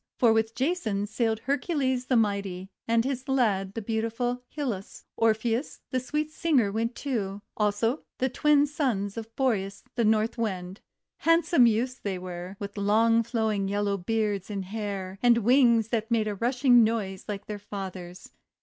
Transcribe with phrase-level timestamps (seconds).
[0.17, 5.99] For with Jason sailed Hercules the Mighty, and his lad the beautiful Hylas; Orpheus the
[5.99, 10.81] sweet singer went too; also the Twin Sons of Boreas the North Wind,—
[11.27, 16.27] handsome youths they were, with long flowing yellow beards and hair, and wings that made
[16.27, 18.31] a rushing noise like their father's.